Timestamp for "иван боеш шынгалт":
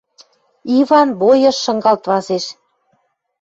0.79-2.03